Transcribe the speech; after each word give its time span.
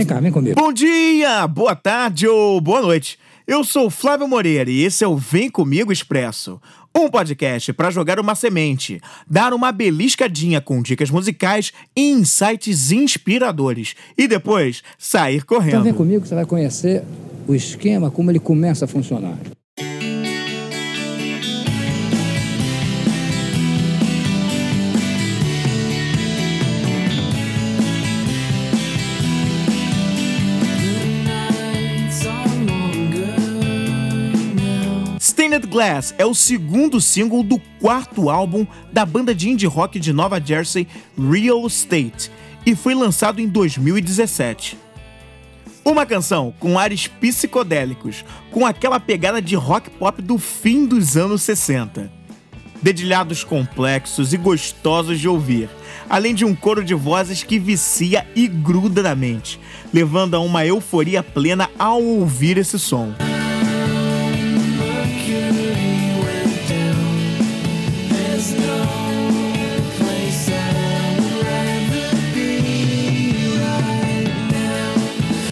Vem 0.00 0.06
cá, 0.06 0.18
vem 0.18 0.32
comigo. 0.32 0.58
Bom 0.58 0.72
dia, 0.72 1.46
boa 1.46 1.76
tarde 1.76 2.26
ou 2.26 2.58
boa 2.58 2.80
noite. 2.80 3.18
Eu 3.46 3.62
sou 3.62 3.90
Flávio 3.90 4.26
Moreira 4.26 4.70
e 4.70 4.82
esse 4.82 5.04
é 5.04 5.06
o 5.06 5.14
Vem 5.14 5.50
Comigo 5.50 5.92
Expresso. 5.92 6.58
Um 6.96 7.10
podcast 7.10 7.70
para 7.74 7.90
jogar 7.90 8.18
uma 8.18 8.34
semente, 8.34 8.98
dar 9.28 9.52
uma 9.52 9.70
beliscadinha 9.70 10.58
com 10.58 10.80
dicas 10.80 11.10
musicais 11.10 11.70
e 11.94 12.12
insights 12.12 12.90
inspiradores 12.90 13.94
e 14.16 14.26
depois 14.26 14.82
sair 14.96 15.44
correndo. 15.44 15.68
Então 15.68 15.84
vem 15.84 15.92
comigo 15.92 16.22
que 16.22 16.28
você 16.28 16.34
vai 16.34 16.46
conhecer 16.46 17.04
o 17.46 17.54
esquema, 17.54 18.10
como 18.10 18.30
ele 18.30 18.40
começa 18.40 18.86
a 18.86 18.88
funcionar. 18.88 19.36
Stained 35.50 35.66
Glass 35.66 36.14
é 36.16 36.24
o 36.24 36.32
segundo 36.32 37.00
single 37.00 37.42
do 37.42 37.60
quarto 37.80 38.30
álbum 38.30 38.64
da 38.92 39.04
banda 39.04 39.34
de 39.34 39.50
indie 39.50 39.66
rock 39.66 39.98
de 39.98 40.12
Nova 40.12 40.40
Jersey, 40.40 40.86
Real 41.18 41.66
Estate, 41.66 42.30
e 42.64 42.76
foi 42.76 42.94
lançado 42.94 43.40
em 43.40 43.48
2017. 43.48 44.78
Uma 45.84 46.06
canção 46.06 46.54
com 46.60 46.78
ares 46.78 47.08
psicodélicos, 47.08 48.24
com 48.52 48.64
aquela 48.64 49.00
pegada 49.00 49.42
de 49.42 49.56
rock 49.56 49.90
pop 49.90 50.22
do 50.22 50.38
fim 50.38 50.86
dos 50.86 51.16
anos 51.16 51.42
60. 51.42 52.08
Dedilhados 52.80 53.42
complexos 53.42 54.32
e 54.32 54.36
gostosos 54.36 55.18
de 55.18 55.28
ouvir, 55.28 55.68
além 56.08 56.32
de 56.32 56.44
um 56.44 56.54
coro 56.54 56.84
de 56.84 56.94
vozes 56.94 57.42
que 57.42 57.58
vicia 57.58 58.24
e 58.36 58.46
gruda 58.46 59.02
na 59.02 59.16
mente, 59.16 59.58
levando 59.92 60.36
a 60.36 60.38
uma 60.38 60.64
euforia 60.64 61.24
plena 61.24 61.68
ao 61.76 62.00
ouvir 62.00 62.56
esse 62.56 62.78
som. 62.78 63.12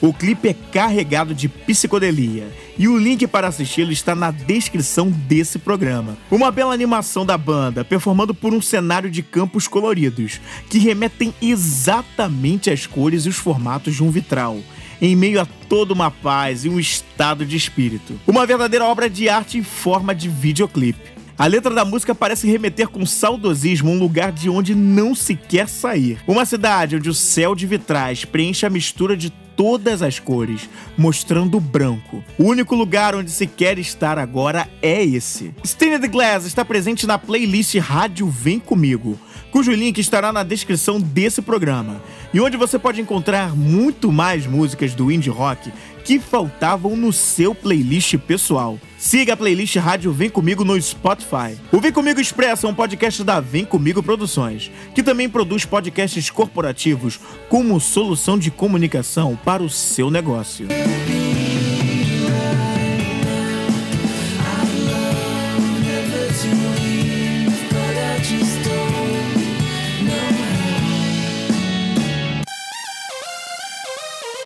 O 0.00 0.12
clipe 0.12 0.48
é 0.48 0.54
carregado 0.54 1.34
de 1.34 1.48
psicodelia 1.48 2.48
e 2.78 2.86
o 2.86 2.96
link 2.96 3.26
para 3.26 3.48
assisti-lo 3.48 3.90
está 3.90 4.14
na 4.14 4.30
descrição 4.30 5.10
desse 5.10 5.58
programa. 5.58 6.16
Uma 6.30 6.52
bela 6.52 6.72
animação 6.72 7.26
da 7.26 7.36
banda, 7.36 7.84
performando 7.84 8.32
por 8.32 8.54
um 8.54 8.62
cenário 8.62 9.10
de 9.10 9.22
campos 9.22 9.66
coloridos, 9.66 10.40
que 10.70 10.78
remetem 10.78 11.34
exatamente 11.42 12.70
às 12.70 12.86
cores 12.86 13.26
e 13.26 13.28
os 13.28 13.36
formatos 13.36 13.96
de 13.96 14.04
um 14.04 14.10
vitral, 14.10 14.58
em 15.02 15.16
meio 15.16 15.40
a 15.40 15.46
toda 15.68 15.92
uma 15.92 16.10
paz 16.10 16.64
e 16.64 16.68
um 16.68 16.78
estado 16.78 17.44
de 17.44 17.56
espírito. 17.56 18.18
Uma 18.24 18.46
verdadeira 18.46 18.84
obra 18.84 19.10
de 19.10 19.28
arte 19.28 19.58
em 19.58 19.64
forma 19.64 20.14
de 20.14 20.28
videoclipe. 20.28 21.17
A 21.38 21.46
letra 21.46 21.72
da 21.72 21.84
música 21.84 22.16
parece 22.16 22.50
remeter 22.50 22.88
com 22.88 23.06
saudosismo 23.06 23.92
um 23.92 23.98
lugar 23.98 24.32
de 24.32 24.50
onde 24.50 24.74
não 24.74 25.14
se 25.14 25.36
quer 25.36 25.68
sair. 25.68 26.18
Uma 26.26 26.44
cidade 26.44 26.96
onde 26.96 27.08
o 27.08 27.14
céu 27.14 27.54
de 27.54 27.64
vitrais 27.64 28.24
preenche 28.24 28.66
a 28.66 28.70
mistura 28.70 29.16
de 29.16 29.30
todas 29.30 30.02
as 30.02 30.18
cores, 30.18 30.68
mostrando 30.96 31.56
o 31.56 31.60
branco. 31.60 32.24
O 32.36 32.42
único 32.42 32.74
lugar 32.74 33.14
onde 33.14 33.30
se 33.30 33.46
quer 33.46 33.78
estar 33.78 34.18
agora 34.18 34.68
é 34.82 35.04
esse. 35.04 35.54
Stained 35.62 36.08
Glass 36.08 36.44
está 36.44 36.64
presente 36.64 37.06
na 37.06 37.16
playlist 37.16 37.76
Rádio 37.76 38.28
Vem 38.28 38.58
Comigo, 38.58 39.16
cujo 39.52 39.70
link 39.70 39.98
estará 39.98 40.32
na 40.32 40.42
descrição 40.42 41.00
desse 41.00 41.40
programa, 41.40 42.02
e 42.32 42.40
onde 42.40 42.56
você 42.56 42.78
pode 42.78 43.00
encontrar 43.00 43.54
muito 43.56 44.12
mais 44.12 44.46
músicas 44.46 44.94
do 44.94 45.10
indie 45.10 45.30
rock 45.30 45.72
que 46.04 46.18
faltavam 46.18 46.96
no 46.96 47.12
seu 47.12 47.54
playlist 47.54 48.16
pessoal. 48.18 48.78
Siga 48.96 49.34
a 49.34 49.36
playlist 49.36 49.76
Rádio 49.76 50.10
Vem 50.10 50.30
Comigo 50.30 50.64
no 50.64 50.80
Spotify. 50.80 51.58
O 51.70 51.80
Vem 51.80 51.92
Comigo 51.92 52.20
Expresso 52.20 52.66
é 52.66 52.70
um 52.70 52.74
podcast 52.74 53.22
da 53.22 53.40
Vem 53.40 53.64
Comigo 53.64 54.02
Produções, 54.02 54.70
que 54.94 55.02
também 55.02 55.28
produz 55.28 55.64
podcasts 55.64 56.30
corporativos 56.30 57.20
como 57.48 57.78
solução 57.78 58.38
de 58.38 58.50
comunicação 58.50 59.38
para 59.44 59.62
o 59.62 59.68
seu 59.68 60.10
negócio. 60.10 60.66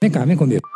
Vem 0.03 0.11
cá, 0.11 0.25
vem 0.25 0.37
comigo. 0.37 0.69